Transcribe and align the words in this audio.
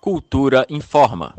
Cultura 0.00 0.64
informa. 0.70 1.34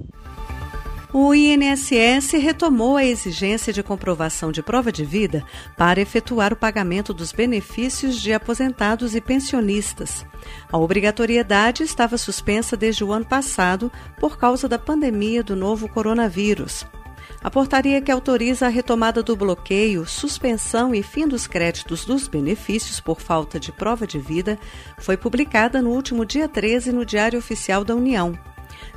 O 1.14 1.34
INSS 1.34 2.34
retomou 2.34 2.98
a 2.98 3.06
exigência 3.06 3.72
de 3.72 3.82
comprovação 3.82 4.52
de 4.52 4.62
prova 4.62 4.92
de 4.92 5.06
vida 5.06 5.44
para 5.78 6.02
efetuar 6.02 6.52
o 6.52 6.58
pagamento 6.58 7.14
dos 7.14 7.32
benefícios 7.32 8.22
de 8.22 8.34
aposentados 8.34 9.16
e 9.16 9.22
pensionistas. 9.22 10.26
A 10.70 10.78
obrigatoriedade 10.78 11.84
estava 11.84 12.18
suspensa 12.18 12.76
desde 12.76 13.04
o 13.04 13.14
ano 13.14 13.26
passado 13.26 13.90
por 14.20 14.38
causa 14.38 14.68
da 14.68 14.78
pandemia 14.78 15.42
do 15.42 15.56
novo 15.56 15.88
coronavírus. 15.88 16.86
A 17.42 17.50
portaria 17.50 18.02
que 18.02 18.12
autoriza 18.12 18.66
a 18.66 18.70
retomada 18.70 19.24
do 19.24 19.34
bloqueio, 19.36 20.06
suspensão 20.06 20.94
e 20.94 21.02
fim 21.02 21.26
dos 21.26 21.48
créditos 21.48 22.04
dos 22.04 22.28
benefícios 22.28 23.00
por 23.00 23.22
falta 23.22 23.58
de 23.58 23.72
prova 23.72 24.06
de 24.06 24.20
vida 24.20 24.60
foi 24.98 25.16
publicada 25.16 25.82
no 25.82 25.92
último 25.92 26.26
dia 26.26 26.50
13 26.50 26.92
no 26.92 27.06
Diário 27.06 27.40
Oficial 27.40 27.86
da 27.86 27.96
União. 27.96 28.38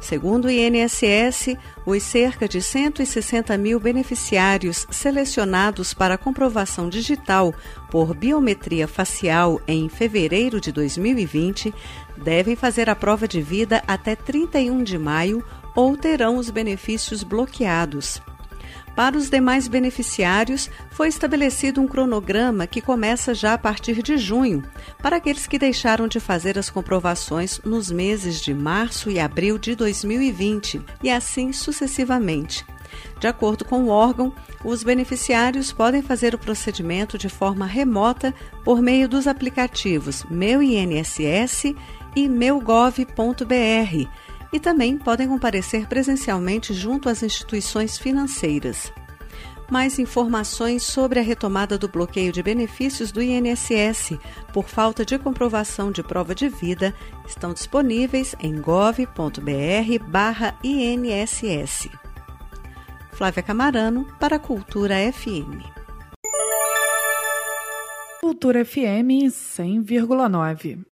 Segundo 0.00 0.46
o 0.46 0.50
INSS, 0.50 1.56
os 1.86 2.02
cerca 2.02 2.48
de 2.48 2.60
160 2.60 3.56
mil 3.58 3.78
beneficiários 3.78 4.86
selecionados 4.90 5.94
para 5.94 6.18
comprovação 6.18 6.88
digital 6.88 7.54
por 7.90 8.14
biometria 8.14 8.88
facial 8.88 9.60
em 9.66 9.88
fevereiro 9.88 10.60
de 10.60 10.72
2020 10.72 11.72
devem 12.16 12.56
fazer 12.56 12.88
a 12.88 12.96
prova 12.96 13.26
de 13.26 13.40
vida 13.40 13.82
até 13.86 14.14
31 14.14 14.82
de 14.82 14.98
maio 14.98 15.44
ou 15.74 15.96
terão 15.96 16.36
os 16.36 16.50
benefícios 16.50 17.22
bloqueados. 17.22 18.20
Para 18.94 19.16
os 19.16 19.30
demais 19.30 19.68
beneficiários, 19.68 20.68
foi 20.90 21.08
estabelecido 21.08 21.80
um 21.80 21.88
cronograma 21.88 22.66
que 22.66 22.80
começa 22.80 23.34
já 23.34 23.54
a 23.54 23.58
partir 23.58 24.02
de 24.02 24.18
junho, 24.18 24.62
para 25.00 25.16
aqueles 25.16 25.46
que 25.46 25.58
deixaram 25.58 26.06
de 26.06 26.20
fazer 26.20 26.58
as 26.58 26.68
comprovações 26.68 27.58
nos 27.64 27.90
meses 27.90 28.40
de 28.40 28.52
março 28.52 29.10
e 29.10 29.18
abril 29.18 29.56
de 29.56 29.74
2020, 29.74 30.82
e 31.02 31.10
assim 31.10 31.52
sucessivamente. 31.52 32.66
De 33.18 33.26
acordo 33.26 33.64
com 33.64 33.84
o 33.84 33.88
órgão, 33.88 34.34
os 34.62 34.82
beneficiários 34.82 35.72
podem 35.72 36.02
fazer 36.02 36.34
o 36.34 36.38
procedimento 36.38 37.16
de 37.16 37.30
forma 37.30 37.64
remota 37.64 38.34
por 38.62 38.82
meio 38.82 39.08
dos 39.08 39.26
aplicativos 39.26 40.24
Meu 40.30 40.62
INSS 40.62 41.74
e 42.14 42.28
meugov.br 42.28 43.02
e 44.52 44.60
também 44.60 44.98
podem 44.98 45.26
comparecer 45.28 45.86
presencialmente 45.88 46.74
junto 46.74 47.08
às 47.08 47.22
instituições 47.22 47.96
financeiras. 47.98 48.92
Mais 49.70 49.98
informações 49.98 50.82
sobre 50.82 51.18
a 51.18 51.22
retomada 51.22 51.78
do 51.78 51.88
bloqueio 51.88 52.30
de 52.30 52.42
benefícios 52.42 53.10
do 53.10 53.22
INSS 53.22 54.18
por 54.52 54.68
falta 54.68 55.02
de 55.02 55.18
comprovação 55.18 55.90
de 55.90 56.02
prova 56.02 56.34
de 56.34 56.48
vida 56.48 56.94
estão 57.26 57.54
disponíveis 57.54 58.34
em 58.38 58.60
gov.br/inss. 58.60 59.08
Flávia 63.12 63.42
Camarano 63.42 64.06
para 64.20 64.36
a 64.36 64.38
Cultura 64.38 64.96
FM. 65.10 65.64
Cultura 68.20 68.64
FM 68.64 69.30
100,9. 69.30 70.84